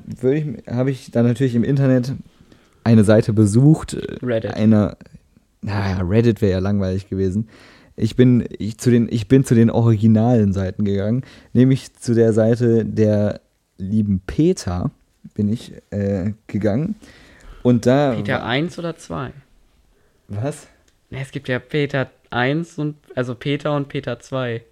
habe 0.66 0.90
ich 0.90 1.10
dann 1.10 1.26
natürlich 1.26 1.54
im 1.54 1.64
Internet 1.64 2.14
eine 2.82 3.04
Seite 3.04 3.32
besucht. 3.32 3.96
Reddit. 4.22 4.54
Eine, 4.54 4.96
naja, 5.60 6.00
Reddit 6.02 6.40
wäre 6.40 6.52
ja 6.52 6.58
langweilig 6.58 7.08
gewesen. 7.08 7.48
Ich 7.94 8.16
bin, 8.16 8.44
ich, 8.58 8.78
zu 8.78 8.90
den, 8.90 9.08
ich 9.10 9.28
bin 9.28 9.44
zu 9.44 9.54
den 9.54 9.70
originalen 9.70 10.52
Seiten 10.52 10.84
gegangen, 10.84 11.24
nämlich 11.52 11.94
zu 11.94 12.14
der 12.14 12.32
Seite 12.32 12.84
der 12.84 13.40
lieben 13.76 14.22
Peter 14.26 14.90
bin 15.34 15.48
ich 15.48 15.72
äh, 15.90 16.32
gegangen. 16.46 16.94
Und 17.68 17.84
da. 17.84 18.14
Peter 18.14 18.46
1 18.46 18.78
oder 18.78 18.96
2? 18.96 19.30
Was? 20.28 20.68
Es 21.10 21.30
gibt 21.32 21.48
ja 21.48 21.58
Peter 21.58 22.10
1 22.30 22.78
und 22.78 22.96
also 23.14 23.34
Peter 23.34 23.76
und 23.76 23.88
Peter 23.88 24.18
2. 24.18 24.62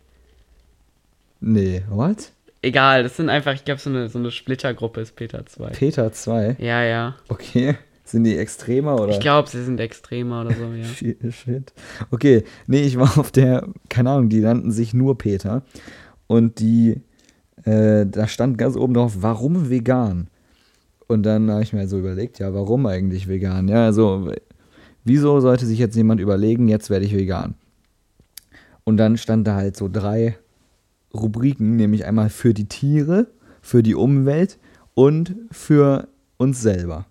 Nee, 1.41 1.83
what? 1.91 2.33
Egal, 2.62 3.03
das 3.03 3.19
sind 3.19 3.29
einfach, 3.29 3.53
ich 3.53 3.67
glaube, 3.67 3.83
so 3.83 3.91
eine, 3.91 4.09
so 4.09 4.19
eine 4.19 4.31
Splittergruppe 4.31 5.03
ist 5.03 5.15
Peter 5.15 5.45
2. 5.45 5.67
Peter 5.73 6.11
2? 6.11 6.57
Ja, 6.59 6.83
ja. 6.85 7.17
Okay. 7.29 7.76
Sind 8.05 8.25
die 8.25 8.38
extremer 8.38 8.99
oder? 8.99 9.12
Ich 9.12 9.21
glaube, 9.21 9.49
sie 9.50 9.65
sind 9.65 9.81
extremer 9.81 10.43
oder 10.43 10.55
so, 10.55 10.73
ja. 10.73 11.31
Shit. 11.33 11.73
Okay, 12.12 12.45
nee, 12.69 12.83
ich 12.83 12.97
war 12.97 13.19
auf 13.19 13.33
der, 13.33 13.67
keine 13.88 14.11
Ahnung, 14.11 14.29
die 14.29 14.38
nannten 14.38 14.71
sich 14.71 14.95
nur 14.95 15.19
Peter. 15.19 15.65
Und 16.29 16.61
die, 16.61 17.03
äh, 17.65 18.07
da 18.07 18.29
stand 18.29 18.59
ganz 18.59 18.76
oben 18.76 18.95
drauf, 18.95 19.17
warum 19.19 19.71
vegan? 19.71 20.29
Und 21.09 21.25
dann 21.25 21.51
habe 21.51 21.63
ich 21.63 21.73
mir 21.73 21.87
so 21.87 21.99
überlegt, 21.99 22.39
ja, 22.39 22.53
warum 22.53 22.87
eigentlich 22.87 23.29
vegan? 23.29 23.69
Ja, 23.69 23.85
also, 23.85 24.33
wieso 25.05 25.41
sollte 25.41 25.67
sich 25.67 25.79
jetzt 25.79 25.97
jemand 25.97 26.21
überlegen, 26.21 26.69
jetzt 26.69 26.91
werde 26.91 27.05
ich 27.05 27.15
vegan? 27.15 27.55
Und 28.85 28.97
dann 28.97 29.17
stand 29.17 29.47
da 29.47 29.57
halt 29.57 29.77
so 29.77 29.89
drei 29.89 30.37
Rubriken, 31.15 31.77
nämlich 31.77 32.05
einmal 32.05 32.31
für 32.31 32.55
die 32.55 32.69
Tiere, 32.69 33.29
für 33.61 33.83
die 33.83 33.95
Umwelt 33.95 34.59
und 34.95 35.35
für 35.51 36.09
uns 36.37 36.61
selber. 36.61 37.07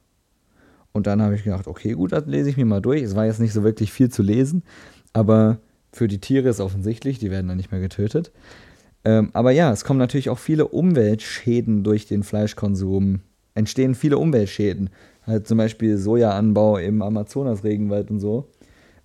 Und 0.92 1.08
dann 1.08 1.22
habe 1.22 1.36
ich 1.36 1.44
gedacht, 1.44 1.68
okay, 1.68 1.92
gut, 1.92 2.14
das 2.14 2.25
lese 2.25 2.50
ich 2.50 2.58
mir 2.58 2.66
mal 2.66 2.82
durch. 2.82 3.02
Es 3.02 3.16
war 3.16 3.25
jetzt 3.25 3.42
nicht 3.42 3.52
so 3.52 3.64
wirklich 3.64 3.92
viel 3.92 4.10
zu 4.10 4.24
lesen, 4.24 4.64
aber 5.12 5.60
für 5.92 6.08
die 6.08 6.20
Tiere 6.20 6.50
ist 6.50 6.62
offensichtlich, 6.62 7.20
die 7.20 7.32
werden 7.32 7.48
dann 7.48 7.58
nicht 7.58 7.72
mehr 7.72 7.82
getötet. 7.82 8.32
Ähm, 9.04 9.30
aber 9.34 9.52
ja, 9.52 9.72
es 9.72 9.84
kommen 9.84 10.00
natürlich 10.00 10.30
auch 10.30 10.40
viele 10.40 10.68
Umweltschäden 10.68 11.84
durch 11.84 12.06
den 12.06 12.24
Fleischkonsum. 12.24 13.20
Entstehen 13.55 13.95
viele 13.95 14.17
Umweltschäden. 14.17 14.89
Halt 15.25 15.47
zum 15.47 15.57
Beispiel 15.57 15.97
Sojaanbau 15.97 16.77
im 16.77 17.01
Amazonas-Regenwald 17.01 18.12
und 18.12 18.19
so. 18.19 18.47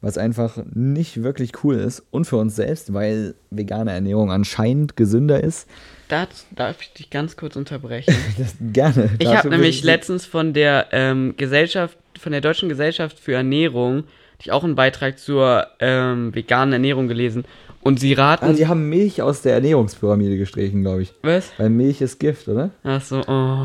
Was 0.02 0.18
einfach 0.18 0.58
nicht 0.74 1.22
wirklich 1.22 1.64
cool 1.64 1.76
ist. 1.76 2.02
Und 2.10 2.26
für 2.26 2.36
uns 2.36 2.56
selbst, 2.56 2.92
weil 2.92 3.34
vegane 3.50 3.92
Ernährung 3.92 4.30
anscheinend 4.30 4.96
gesünder 4.96 5.42
ist. 5.42 5.68
Das 6.08 6.28
darf 6.50 6.80
ich 6.82 6.92
dich 6.92 7.10
ganz 7.10 7.36
kurz 7.36 7.56
unterbrechen? 7.56 8.14
das, 8.38 8.54
gerne. 8.60 9.10
Ich 9.18 9.28
habe 9.28 9.48
nämlich 9.48 9.82
letztens 9.82 10.26
von 10.26 10.52
der 10.52 10.88
ähm, 10.92 11.34
Gesellschaft, 11.36 11.96
von 12.18 12.32
der 12.32 12.40
Deutschen 12.40 12.68
Gesellschaft 12.68 13.18
für 13.18 13.34
Ernährung, 13.34 14.04
ich 14.42 14.52
auch 14.52 14.64
einen 14.64 14.74
Beitrag 14.74 15.18
zur 15.18 15.66
ähm, 15.78 16.34
veganen 16.34 16.72
Ernährung 16.72 17.08
gelesen. 17.08 17.44
Und 17.82 17.98
sie 17.98 18.12
raten. 18.12 18.44
Ah, 18.44 18.52
sie 18.52 18.68
haben 18.68 18.90
Milch 18.90 19.22
aus 19.22 19.40
der 19.40 19.54
Ernährungspyramide 19.54 20.36
gestrichen, 20.36 20.82
glaube 20.82 21.02
ich. 21.02 21.12
Was? 21.22 21.50
Weil 21.56 21.70
Milch 21.70 22.02
ist 22.02 22.18
Gift, 22.18 22.46
oder? 22.48 22.70
Ach 22.84 23.00
so, 23.00 23.20
oh. 23.20 23.64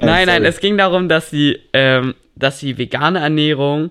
nein, 0.00 0.26
nein, 0.26 0.44
es 0.44 0.60
ging 0.60 0.78
darum, 0.78 1.10
dass 1.10 1.28
sie, 1.28 1.58
ähm, 1.74 2.14
dass 2.36 2.58
sie 2.58 2.78
vegane 2.78 3.18
Ernährung 3.18 3.90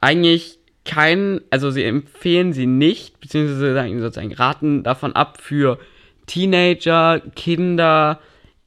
eigentlich 0.00 0.58
kein, 0.84 1.40
also 1.50 1.70
sie 1.70 1.84
empfehlen 1.84 2.52
sie 2.52 2.66
nicht, 2.66 3.20
beziehungsweise 3.20 3.74
sagen 3.74 4.00
sozusagen 4.00 4.32
raten 4.32 4.82
davon 4.82 5.12
ab 5.14 5.38
für 5.40 5.78
Teenager, 6.26 7.20
Kinder, 7.34 8.20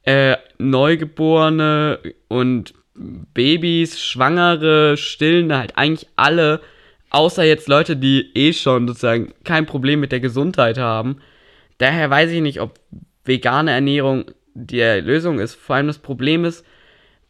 äh, 0.03 0.37
Neugeborene 0.57 1.99
und 2.27 2.73
Babys, 2.95 4.01
Schwangere, 4.01 4.97
Stillende, 4.97 5.57
halt 5.57 5.77
eigentlich 5.77 6.07
alle, 6.15 6.61
außer 7.09 7.43
jetzt 7.43 7.67
Leute, 7.67 7.95
die 7.95 8.31
eh 8.35 8.53
schon 8.53 8.87
sozusagen 8.87 9.33
kein 9.43 9.65
Problem 9.65 9.99
mit 9.99 10.11
der 10.11 10.19
Gesundheit 10.19 10.77
haben. 10.77 11.17
Daher 11.77 12.09
weiß 12.09 12.31
ich 12.31 12.41
nicht, 12.41 12.61
ob 12.61 12.79
vegane 13.23 13.71
Ernährung 13.71 14.25
die 14.53 14.81
Lösung 14.81 15.39
ist. 15.39 15.55
Vor 15.55 15.75
allem 15.75 15.87
das 15.87 15.99
Problem 15.99 16.45
ist, 16.45 16.65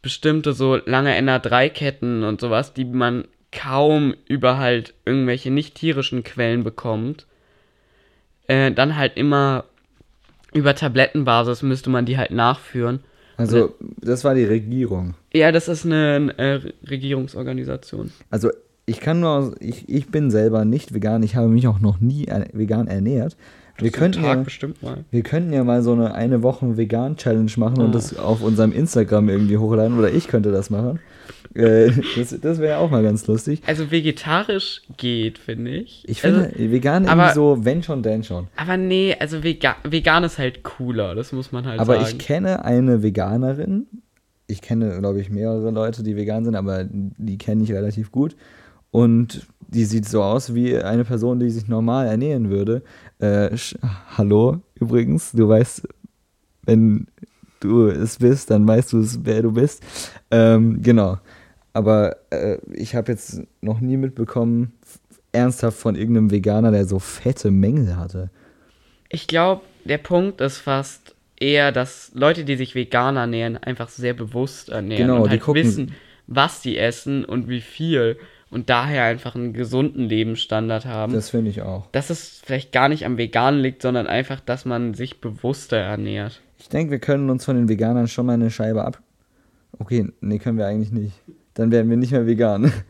bestimmte 0.02 0.52
so 0.52 0.76
lange 0.76 1.18
NA3-Ketten 1.18 2.24
und 2.24 2.40
sowas, 2.40 2.72
die 2.72 2.84
man 2.84 3.26
kaum 3.52 4.14
über 4.26 4.58
halt 4.58 4.94
irgendwelche 5.04 5.50
nicht 5.50 5.74
tierischen 5.74 6.22
Quellen 6.22 6.64
bekommt, 6.64 7.26
äh, 8.46 8.72
dann 8.72 8.96
halt 8.96 9.16
immer 9.16 9.64
über 10.54 10.74
Tablettenbasis 10.74 11.62
müsste 11.62 11.90
man 11.90 12.06
die 12.06 12.16
halt 12.16 12.30
nachführen. 12.30 13.00
Also, 13.36 13.76
das 14.00 14.24
war 14.24 14.34
die 14.34 14.44
Regierung. 14.44 15.14
Ja, 15.32 15.52
das 15.52 15.68
ist 15.68 15.86
eine, 15.86 16.34
eine 16.36 16.72
Regierungsorganisation. 16.88 18.12
Also, 18.30 18.50
ich 18.88 19.00
kann 19.00 19.20
nur, 19.20 19.54
ich, 19.60 19.88
ich 19.88 20.08
bin 20.08 20.30
selber 20.30 20.64
nicht 20.64 20.94
vegan, 20.94 21.22
ich 21.22 21.36
habe 21.36 21.48
mich 21.48 21.68
auch 21.68 21.80
noch 21.80 22.00
nie 22.00 22.26
vegan 22.52 22.88
ernährt. 22.88 23.36
Wir 23.80 23.92
könnten, 23.92 24.24
ja, 24.24 24.44
wir 25.12 25.22
könnten 25.22 25.52
ja 25.52 25.62
mal 25.62 25.82
so 25.82 25.92
eine 25.92 26.12
eine 26.12 26.42
Woche 26.42 26.76
vegan 26.76 27.16
Challenge 27.16 27.52
machen 27.58 27.76
oh. 27.78 27.84
und 27.84 27.94
das 27.94 28.16
auf 28.18 28.42
unserem 28.42 28.72
Instagram 28.72 29.28
irgendwie 29.28 29.56
hochladen 29.56 29.96
oder 29.96 30.10
ich 30.10 30.26
könnte 30.26 30.50
das 30.50 30.68
machen. 30.68 30.98
Äh, 31.54 31.92
das 32.16 32.36
das 32.40 32.58
wäre 32.58 32.78
auch 32.78 32.90
mal 32.90 33.04
ganz 33.04 33.26
lustig. 33.28 33.62
Also 33.66 33.92
vegetarisch 33.92 34.82
geht, 34.96 35.38
finde 35.38 35.70
ich. 35.70 36.02
Ich 36.08 36.22
finde 36.22 36.46
also, 36.46 36.58
vegan 36.58 37.06
aber, 37.06 37.22
irgendwie 37.22 37.34
so, 37.34 37.64
wenn 37.64 37.82
schon, 37.84 38.02
denn 38.02 38.24
schon. 38.24 38.48
Aber 38.56 38.76
nee, 38.76 39.14
also 39.20 39.44
vegan, 39.44 39.76
vegan 39.84 40.24
ist 40.24 40.38
halt 40.38 40.64
cooler, 40.64 41.14
das 41.14 41.30
muss 41.32 41.52
man 41.52 41.64
halt 41.64 41.78
aber 41.78 41.94
sagen. 41.94 42.04
Aber 42.04 42.10
ich 42.10 42.18
kenne 42.18 42.64
eine 42.64 43.02
Veganerin. 43.04 43.86
Ich 44.48 44.62
kenne, 44.62 44.98
glaube 44.98 45.20
ich, 45.20 45.28
mehrere 45.30 45.70
Leute, 45.70 46.02
die 46.02 46.16
vegan 46.16 46.44
sind, 46.44 46.56
aber 46.56 46.84
die 46.90 47.36
kenne 47.36 47.62
ich 47.62 47.70
relativ 47.70 48.10
gut. 48.10 48.34
Und 48.90 49.46
die 49.68 49.84
sieht 49.84 50.08
so 50.08 50.22
aus 50.22 50.54
wie 50.54 50.76
eine 50.78 51.04
Person, 51.04 51.40
die 51.40 51.50
sich 51.50 51.68
normal 51.68 52.06
ernähren 52.06 52.50
würde. 52.50 52.82
Äh, 53.18 53.50
hallo, 54.16 54.60
übrigens, 54.74 55.32
du 55.32 55.48
weißt, 55.48 55.86
wenn 56.62 57.06
du 57.60 57.88
es 57.88 58.18
bist, 58.18 58.50
dann 58.50 58.66
weißt 58.66 58.92
du 58.92 59.00
es, 59.00 59.24
wer 59.24 59.42
du 59.42 59.52
bist. 59.52 59.82
Ähm, 60.30 60.82
genau. 60.82 61.18
Aber 61.72 62.16
äh, 62.30 62.58
ich 62.72 62.94
habe 62.94 63.12
jetzt 63.12 63.42
noch 63.60 63.80
nie 63.80 63.96
mitbekommen, 63.96 64.72
ernsthaft 65.32 65.78
von 65.78 65.94
irgendeinem 65.94 66.30
Veganer, 66.30 66.70
der 66.70 66.86
so 66.86 66.98
fette 66.98 67.50
Mängel 67.50 67.96
hatte. 67.96 68.30
Ich 69.10 69.26
glaube, 69.26 69.62
der 69.84 69.98
Punkt 69.98 70.40
ist 70.40 70.58
fast 70.58 71.14
eher, 71.36 71.72
dass 71.72 72.10
Leute, 72.14 72.44
die 72.44 72.56
sich 72.56 72.74
vegan 72.74 73.16
ernähren, 73.16 73.56
einfach 73.56 73.88
sehr 73.88 74.14
bewusst 74.14 74.70
ernähren 74.70 75.08
genau, 75.08 75.22
und 75.22 75.30
halt 75.30 75.46
wissen, 75.48 75.94
was 76.26 76.62
sie 76.62 76.76
essen 76.76 77.24
und 77.24 77.48
wie 77.48 77.60
viel 77.60 78.18
und 78.50 78.70
daher 78.70 79.04
einfach 79.04 79.34
einen 79.34 79.52
gesunden 79.52 80.08
Lebensstandard 80.08 80.86
haben. 80.86 81.12
Das 81.12 81.30
finde 81.30 81.50
ich 81.50 81.62
auch. 81.62 81.86
Dass 81.92 82.10
es 82.10 82.40
vielleicht 82.44 82.72
gar 82.72 82.88
nicht 82.88 83.04
am 83.04 83.18
Veganen 83.18 83.60
liegt, 83.60 83.82
sondern 83.82 84.06
einfach, 84.06 84.40
dass 84.40 84.64
man 84.64 84.94
sich 84.94 85.20
bewusster 85.20 85.76
ernährt. 85.76 86.42
Ich 86.58 86.68
denke, 86.68 86.90
wir 86.90 86.98
können 86.98 87.30
uns 87.30 87.44
von 87.44 87.56
den 87.56 87.68
Veganern 87.68 88.08
schon 88.08 88.26
mal 88.26 88.32
eine 88.32 88.50
Scheibe 88.50 88.84
ab. 88.84 89.00
Okay, 89.78 90.08
nee, 90.20 90.38
können 90.38 90.58
wir 90.58 90.66
eigentlich 90.66 90.92
nicht. 90.92 91.20
Dann 91.54 91.70
werden 91.70 91.90
wir 91.90 91.96
nicht 91.96 92.12
mehr 92.12 92.26
vegan. 92.26 92.72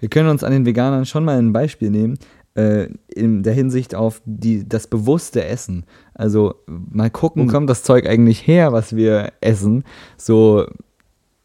Wir 0.00 0.10
können 0.10 0.28
uns 0.28 0.44
an 0.44 0.52
den 0.52 0.66
Veganern 0.66 1.06
schon 1.06 1.24
mal 1.24 1.38
ein 1.38 1.52
Beispiel 1.52 1.88
nehmen, 1.88 2.18
äh, 2.54 2.88
in 3.08 3.42
der 3.42 3.54
Hinsicht 3.54 3.94
auf 3.94 4.20
die, 4.24 4.68
das 4.68 4.86
bewusste 4.86 5.44
Essen. 5.44 5.84
Also 6.14 6.56
mal 6.66 7.10
gucken, 7.10 7.48
wo 7.48 7.52
kommt 7.52 7.70
das 7.70 7.84
Zeug 7.84 8.06
eigentlich 8.06 8.46
her, 8.46 8.72
was 8.72 8.94
wir 8.94 9.32
essen. 9.40 9.84
So, 10.16 10.66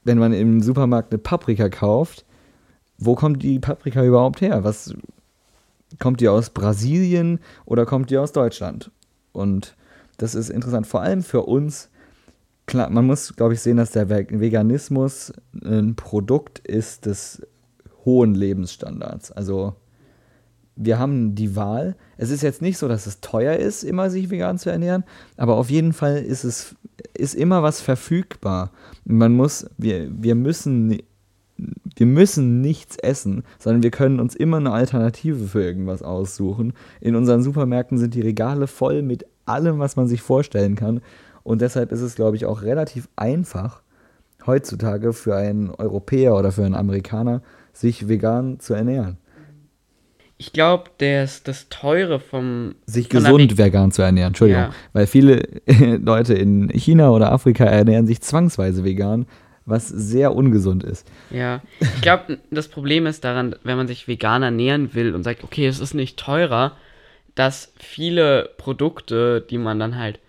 wenn 0.04 0.18
man 0.18 0.34
im 0.34 0.62
Supermarkt 0.62 1.14
eine 1.14 1.20
Paprika 1.20 1.70
kauft, 1.70 2.26
wo 2.98 3.16
kommt 3.16 3.44
die 3.44 3.60
Paprika 3.60 4.04
überhaupt 4.04 4.42
her? 4.42 4.64
Was 4.64 4.94
kommt 6.00 6.22
die 6.22 6.30
aus 6.30 6.50
Brasilien 6.50 7.40
oder 7.66 7.86
kommt 7.86 8.10
die 8.10 8.18
aus 8.18 8.32
Deutschland? 8.32 8.92
Und 9.32 9.76
das 10.18 10.36
ist 10.36 10.50
interessant, 10.50 10.88
vor 10.88 11.02
allem 11.02 11.24
für 11.24 11.44
uns. 11.44 11.90
Klar, 12.66 12.90
man 12.90 13.06
muss, 13.06 13.36
glaube 13.36 13.54
ich, 13.56 13.62
sehen, 13.62 13.78
dass 13.78 13.92
der 13.92 14.10
Veganismus 14.10 15.34
ein 15.64 15.96
Produkt 15.96 16.60
ist 16.60 17.06
des 17.06 17.42
hohen 18.06 18.36
Lebensstandards. 18.36 19.32
Also 19.32 19.76
wir 20.76 20.98
haben 20.98 21.36
die 21.36 21.56
Wahl. 21.56 21.96
Es 22.18 22.30
ist 22.30 22.42
jetzt 22.42 22.62
nicht 22.62 22.78
so, 22.78 22.88
dass 22.88 23.06
es 23.06 23.22
teuer 23.22 23.58
ist, 23.58 23.84
immer 23.84 24.10
sich 24.10 24.30
vegan 24.30 24.58
zu 24.58 24.70
ernähren, 24.70 25.04
aber 25.36 25.56
auf 25.56 25.70
jeden 25.70 25.94
Fall 25.94 26.18
ist 26.18 26.44
es 26.44 26.76
ist 27.14 27.36
immer 27.36 27.64
was 27.64 27.82
verfügbar. 27.82 28.72
Man 29.06 29.34
muss, 29.34 29.68
wir, 29.78 30.10
wir 30.12 30.36
müssen 30.36 31.00
wir 31.96 32.06
müssen 32.06 32.62
nichts 32.62 32.98
essen, 32.98 33.44
sondern 33.60 33.84
wir 33.84 33.92
können 33.92 34.20
uns 34.20 34.36
immer 34.36 34.58
eine 34.58 34.72
Alternative 34.72 35.46
für 35.46 35.64
irgendwas 35.64 36.02
aussuchen. 36.02 36.74
In 37.02 37.16
unseren 37.16 37.44
Supermärkten 37.44 37.98
sind 37.98 38.14
die 38.14 38.22
Regale 38.22 38.68
voll 38.68 39.02
mit 39.02 39.26
allem, 39.46 39.80
was 39.80 39.96
man 39.96 40.08
sich 40.08 40.22
vorstellen 40.22 40.76
kann. 40.76 41.02
Und 41.44 41.62
deshalb 41.62 41.92
ist 41.92 42.02
es, 42.02 42.16
glaube 42.16 42.36
ich, 42.36 42.46
auch 42.46 42.62
relativ 42.62 43.10
einfach, 43.16 43.82
heutzutage 44.46 45.14
für 45.14 45.36
einen 45.36 45.70
Europäer 45.70 46.36
oder 46.36 46.52
für 46.52 46.66
einen 46.66 46.76
Amerikaner, 46.76 47.42
sich 47.74 48.08
vegan 48.08 48.60
zu 48.60 48.74
ernähren. 48.74 49.18
Ich 50.38 50.52
glaube, 50.52 50.86
das, 50.98 51.44
das 51.44 51.70
Teure 51.70 52.20
vom. 52.20 52.76
Sich 52.86 53.08
gesund 53.08 53.58
vegan 53.58 53.92
zu 53.92 54.02
ernähren, 54.02 54.30
Entschuldigung. 54.30 54.64
Ja. 54.64 54.72
Weil 54.92 55.08
viele 55.08 55.44
Leute 56.02 56.34
in 56.34 56.70
China 56.70 57.12
oder 57.12 57.32
Afrika 57.32 57.66
ernähren 57.66 58.08
sich 58.08 58.22
zwangsweise 58.22 58.84
vegan, 58.84 59.26
was 59.66 59.88
sehr 59.88 60.36
ungesund 60.36 60.84
ist. 60.84 61.10
Ja, 61.30 61.62
ich 61.80 62.02
glaube, 62.02 62.40
das 62.52 62.68
Problem 62.68 63.06
ist 63.06 63.24
daran, 63.24 63.56
wenn 63.64 63.78
man 63.78 63.88
sich 63.88 64.08
vegan 64.08 64.44
ernähren 64.44 64.94
will 64.94 65.16
und 65.16 65.24
sagt, 65.24 65.44
okay, 65.44 65.68
es 65.68 65.80
ist 65.80 65.94
nicht 65.94 66.18
teurer, 66.18 66.76
dass 67.36 67.74
viele 67.78 68.52
Produkte, 68.58 69.42
die 69.42 69.58
man 69.58 69.80
dann 69.80 69.98
halt 69.98 70.20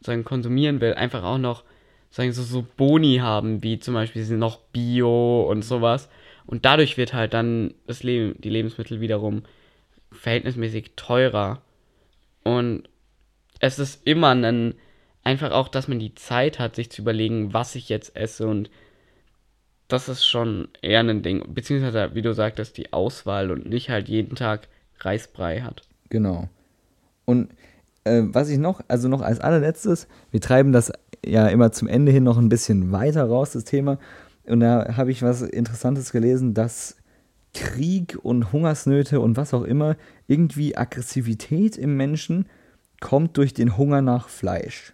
sagen, 0.00 0.24
konsumieren 0.24 0.80
will, 0.80 0.94
einfach 0.94 1.24
auch 1.24 1.38
noch 1.38 1.64
sagen 2.10 2.32
so, 2.32 2.42
so 2.42 2.64
Boni 2.76 3.16
haben, 3.16 3.62
wie 3.62 3.80
zum 3.80 3.94
Beispiel 3.94 4.22
sind 4.22 4.38
noch 4.38 4.58
Bio 4.72 5.42
und 5.50 5.62
sowas. 5.62 6.08
Und 6.46 6.64
dadurch 6.64 6.96
wird 6.96 7.12
halt 7.12 7.34
dann 7.34 7.74
das 7.86 8.02
Leben, 8.02 8.40
die 8.40 8.50
Lebensmittel 8.50 9.00
wiederum 9.00 9.42
verhältnismäßig 10.12 10.92
teurer. 10.94 11.62
Und 12.44 12.84
es 13.58 13.78
ist 13.80 14.06
immer 14.06 14.28
ein, 14.34 14.74
einfach 15.24 15.50
auch, 15.50 15.68
dass 15.68 15.88
man 15.88 15.98
die 15.98 16.14
Zeit 16.14 16.60
hat, 16.60 16.76
sich 16.76 16.90
zu 16.90 17.02
überlegen, 17.02 17.52
was 17.52 17.74
ich 17.74 17.88
jetzt 17.88 18.14
esse 18.14 18.46
und 18.46 18.70
das 19.88 20.08
ist 20.08 20.24
schon 20.24 20.68
eher 20.82 21.00
ein 21.00 21.22
Ding. 21.22 21.44
Beziehungsweise, 21.52 22.14
wie 22.14 22.22
du 22.22 22.32
sagtest, 22.32 22.76
die 22.76 22.92
Auswahl 22.92 23.50
und 23.50 23.68
nicht 23.68 23.90
halt 23.90 24.08
jeden 24.08 24.36
Tag 24.36 24.68
Reisbrei 25.00 25.60
hat. 25.60 25.82
Genau. 26.08 26.48
Und 27.24 27.50
äh, 28.04 28.22
was 28.24 28.48
ich 28.48 28.58
noch, 28.58 28.80
also 28.88 29.08
noch 29.08 29.22
als 29.22 29.40
allerletztes, 29.40 30.08
wir 30.30 30.40
treiben 30.40 30.72
das 30.72 30.92
ja 31.24 31.48
immer 31.48 31.72
zum 31.72 31.88
Ende 31.88 32.12
hin 32.12 32.24
noch 32.24 32.38
ein 32.38 32.48
bisschen 32.48 32.92
weiter 32.92 33.24
raus, 33.24 33.52
das 33.52 33.64
Thema. 33.64 33.98
Und 34.44 34.60
da 34.60 34.96
habe 34.96 35.10
ich 35.10 35.22
was 35.22 35.42
Interessantes 35.42 36.12
gelesen, 36.12 36.54
dass 36.54 36.96
Krieg 37.54 38.18
und 38.22 38.52
Hungersnöte 38.52 39.20
und 39.20 39.36
was 39.36 39.54
auch 39.54 39.62
immer, 39.62 39.96
irgendwie 40.26 40.76
Aggressivität 40.76 41.78
im 41.78 41.96
Menschen 41.96 42.46
kommt 43.00 43.36
durch 43.36 43.54
den 43.54 43.76
Hunger 43.76 44.02
nach 44.02 44.28
Fleisch. 44.28 44.92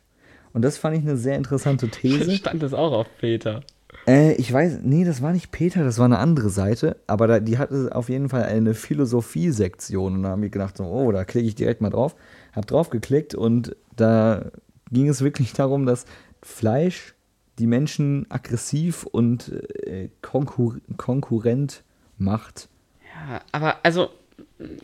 Und 0.53 0.63
das 0.63 0.79
fand 0.79 0.97
ich 0.97 1.03
eine 1.03 1.17
sehr 1.17 1.37
interessante 1.37 1.89
These. 1.91 2.37
Stand 2.37 2.63
das 2.63 2.75
auch 2.75 2.93
auf 2.93 3.07
Peter? 3.19 3.63
Äh, 4.07 4.33
ich 4.35 4.53
weiß, 4.53 4.81
nee, 4.83 5.05
das 5.05 5.23
war 5.23 5.33
nicht 5.33 5.51
Peter, 5.51 5.85
das 5.85 5.99
war 5.99 6.07
eine 6.07 6.19
andere 6.19 6.51
Seite, 6.51 6.97
aber 7.07 7.27
da, 7.27 7.41
die 7.41 7.59
hatte 7.59 7.91
auf 7.95 8.09
jeden 8.09 8.29
Fall 8.29 8.45
eine 8.45 8.75
Philosophie-Sektion 8.75 10.15
und 10.15 10.23
da 10.23 10.31
haben 10.31 10.43
wir 10.43 10.51
gedacht, 10.51 10.77
so, 10.77 10.85
oh, 10.85 11.13
da 11.13 11.25
klicke 11.25 11.47
ich 11.47 11.55
direkt 11.55 11.81
mal 11.81 11.91
drauf, 11.91 12.17
hab 12.53 12.67
drauf 12.67 12.91
geklickt 12.91 13.35
und 13.35 13.77
da 13.97 14.51
ging 14.91 15.09
es 15.09 15.23
wirklich 15.23 15.53
darum, 15.53 15.87
dass 15.87 16.07
Fleisch 16.43 17.15
die 17.59 17.67
Menschen 17.67 18.27
aggressiv 18.31 19.05
und 19.05 19.53
äh, 19.85 20.09
konkur 20.23 20.79
konkurrent 20.97 21.83
macht. 22.17 22.69
Ja, 23.05 23.43
aber 23.53 23.77
also 23.83 24.11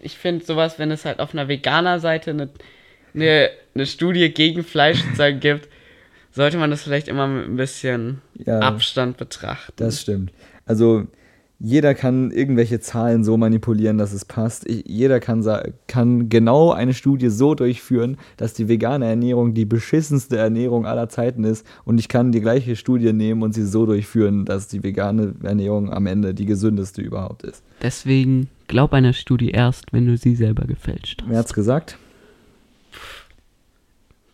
ich 0.02 0.18
finde 0.18 0.44
sowas, 0.44 0.78
wenn 0.78 0.90
es 0.90 1.04
halt 1.04 1.20
auf 1.20 1.32
einer 1.32 1.48
Veganer-Seite 1.48 2.30
eine, 2.30 2.50
eine, 3.14 3.50
eine 3.74 3.86
Studie 3.86 4.32
gegen 4.32 4.62
Fleisch 4.62 5.02
gibt, 5.40 5.68
sollte 6.36 6.58
man 6.58 6.70
das 6.70 6.82
vielleicht 6.82 7.08
immer 7.08 7.26
mit 7.26 7.46
ein 7.46 7.56
bisschen 7.56 8.20
ja, 8.34 8.60
Abstand 8.60 9.16
betrachten. 9.16 9.72
Das 9.76 10.02
stimmt. 10.02 10.32
Also 10.66 11.06
jeder 11.58 11.94
kann 11.94 12.30
irgendwelche 12.30 12.78
Zahlen 12.78 13.24
so 13.24 13.38
manipulieren, 13.38 13.96
dass 13.96 14.12
es 14.12 14.26
passt. 14.26 14.68
Ich, 14.68 14.84
jeder 14.86 15.18
kann, 15.18 15.42
kann 15.86 16.28
genau 16.28 16.72
eine 16.72 16.92
Studie 16.92 17.30
so 17.30 17.54
durchführen, 17.54 18.18
dass 18.36 18.52
die 18.52 18.68
vegane 18.68 19.06
Ernährung 19.06 19.54
die 19.54 19.64
beschissenste 19.64 20.36
Ernährung 20.36 20.84
aller 20.84 21.08
Zeiten 21.08 21.44
ist. 21.44 21.66
Und 21.86 21.98
ich 21.98 22.08
kann 22.08 22.32
die 22.32 22.42
gleiche 22.42 22.76
Studie 22.76 23.14
nehmen 23.14 23.42
und 23.42 23.54
sie 23.54 23.64
so 23.64 23.86
durchführen, 23.86 24.44
dass 24.44 24.68
die 24.68 24.82
vegane 24.82 25.34
Ernährung 25.42 25.90
am 25.90 26.04
Ende 26.04 26.34
die 26.34 26.44
gesündeste 26.44 27.00
überhaupt 27.00 27.44
ist. 27.44 27.64
Deswegen 27.80 28.50
glaub 28.68 28.92
einer 28.92 29.14
Studie 29.14 29.52
erst, 29.52 29.94
wenn 29.94 30.04
du 30.06 30.18
sie 30.18 30.36
selber 30.36 30.66
gefälscht 30.66 31.22
hast. 31.22 31.30
Wer 31.30 31.38
hat's 31.38 31.54
gesagt? 31.54 31.96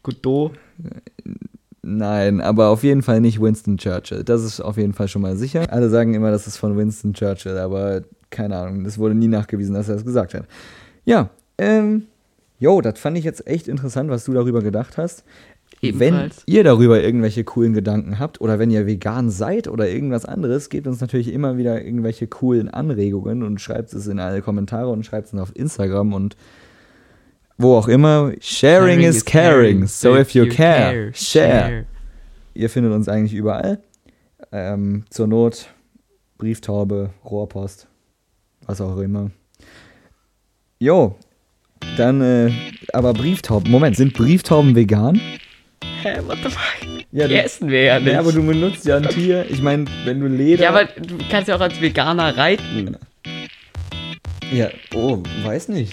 Godot. 0.02 0.50
Nein, 1.82 2.40
aber 2.40 2.68
auf 2.68 2.84
jeden 2.84 3.02
Fall 3.02 3.20
nicht 3.20 3.40
Winston 3.40 3.76
Churchill. 3.76 4.22
Das 4.22 4.44
ist 4.44 4.60
auf 4.60 4.76
jeden 4.76 4.92
Fall 4.92 5.08
schon 5.08 5.22
mal 5.22 5.36
sicher. 5.36 5.66
Alle 5.72 5.90
sagen 5.90 6.14
immer, 6.14 6.30
das 6.30 6.46
ist 6.46 6.56
von 6.56 6.76
Winston 6.76 7.12
Churchill, 7.12 7.58
aber 7.58 8.02
keine 8.30 8.56
Ahnung, 8.56 8.86
es 8.86 8.98
wurde 8.98 9.16
nie 9.16 9.28
nachgewiesen, 9.28 9.74
dass 9.74 9.88
er 9.88 9.96
das 9.96 10.04
gesagt 10.04 10.34
hat. 10.34 10.46
Ja, 11.04 11.30
ähm, 11.58 12.04
jo, 12.60 12.80
das 12.80 13.00
fand 13.00 13.18
ich 13.18 13.24
jetzt 13.24 13.46
echt 13.48 13.66
interessant, 13.66 14.10
was 14.10 14.24
du 14.24 14.32
darüber 14.32 14.62
gedacht 14.62 14.96
hast. 14.96 15.24
Ebenfalls. 15.80 16.44
Wenn 16.46 16.54
ihr 16.54 16.62
darüber 16.62 17.02
irgendwelche 17.02 17.42
coolen 17.42 17.72
Gedanken 17.72 18.20
habt 18.20 18.40
oder 18.40 18.60
wenn 18.60 18.70
ihr 18.70 18.86
vegan 18.86 19.30
seid 19.30 19.66
oder 19.66 19.88
irgendwas 19.88 20.24
anderes, 20.24 20.68
gebt 20.68 20.86
uns 20.86 21.00
natürlich 21.00 21.32
immer 21.32 21.56
wieder 21.56 21.84
irgendwelche 21.84 22.28
coolen 22.28 22.68
Anregungen 22.68 23.42
und 23.42 23.60
schreibt 23.60 23.92
es 23.92 24.06
in 24.06 24.20
alle 24.20 24.42
Kommentare 24.42 24.88
und 24.90 25.04
schreibt 25.04 25.32
es 25.32 25.34
auf 25.34 25.50
Instagram 25.56 26.12
und 26.12 26.36
wo 27.58 27.76
auch 27.76 27.88
immer. 27.88 28.32
Sharing, 28.40 28.40
Sharing 28.40 29.00
is, 29.00 29.16
is 29.16 29.24
caring. 29.24 29.76
caring. 29.78 29.86
So, 29.86 30.16
if 30.16 30.34
you, 30.34 30.44
you 30.44 30.50
care, 30.50 30.92
care, 30.92 31.14
share. 31.14 31.86
Ihr 32.54 32.68
findet 32.68 32.92
uns 32.92 33.08
eigentlich 33.08 33.34
überall. 33.34 33.82
Ähm, 34.50 35.04
zur 35.08 35.26
Not 35.26 35.68
Brieftaube, 36.38 37.10
Rohrpost, 37.24 37.86
was 38.66 38.80
auch 38.80 38.98
immer. 38.98 39.30
Jo, 40.78 41.16
dann, 41.96 42.20
äh, 42.20 42.52
aber 42.92 43.12
Brieftauben. 43.12 43.70
Moment, 43.70 43.96
sind 43.96 44.12
Brieftauben 44.14 44.74
vegan? 44.74 45.20
Hä, 46.02 46.20
what 46.26 46.38
the 46.42 46.50
fuck? 46.50 47.04
Ja, 47.12 47.28
die 47.28 47.36
essen 47.36 47.68
wir 47.68 47.82
ja 47.82 48.00
nicht. 48.00 48.12
Ja, 48.12 48.20
aber 48.20 48.32
du 48.32 48.44
benutzt 48.44 48.86
ja 48.86 48.96
ein 48.96 49.08
Tier. 49.08 49.44
Ich 49.48 49.62
meine, 49.62 49.84
wenn 50.04 50.20
du 50.20 50.26
Leder. 50.26 50.64
Ja, 50.64 50.70
aber 50.70 50.86
du 50.86 51.18
kannst 51.30 51.48
ja 51.48 51.56
auch 51.56 51.60
als 51.60 51.80
Veganer 51.80 52.36
reiten. 52.36 52.96
Ja, 54.50 54.70
oh, 54.94 55.22
weiß 55.44 55.68
nicht. 55.68 55.92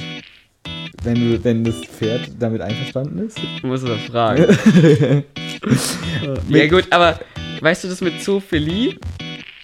Wenn, 1.03 1.15
du, 1.15 1.43
wenn 1.43 1.63
das 1.63 1.75
Pferd 1.81 2.29
damit 2.39 2.61
einverstanden 2.61 3.27
ist? 3.27 3.39
Du 3.61 3.67
musst 3.67 3.87
das 3.87 4.01
fragen. 4.01 4.45
ja 6.49 6.67
gut, 6.67 6.87
aber 6.91 7.19
weißt 7.61 7.85
du 7.85 7.87
das 7.87 8.01
mit 8.01 8.21
Zoophilie? 8.21 8.95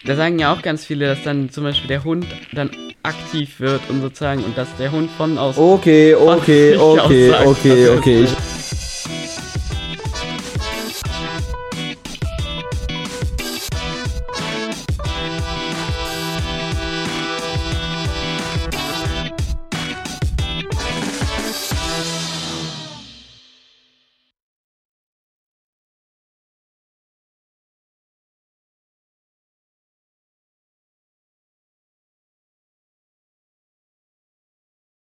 Da 0.05 0.15
sagen 0.15 0.39
ja 0.39 0.53
auch 0.53 0.61
ganz 0.61 0.85
viele, 0.85 1.07
dass 1.07 1.23
dann 1.23 1.49
zum 1.49 1.63
Beispiel 1.63 1.87
der 1.87 2.03
Hund 2.03 2.25
dann 2.53 2.69
aktiv 3.03 3.59
wird 3.59 3.81
und 3.89 4.01
sozusagen 4.01 4.43
und 4.43 4.57
dass 4.57 4.67
der 4.77 4.91
Hund 4.91 5.09
von 5.11 5.37
aus. 5.37 5.57
Okay, 5.57 6.15
okay, 6.15 6.75
okay, 6.77 7.33
okay, 7.45 7.89
okay. 7.89 8.23
Ich, 8.23 8.35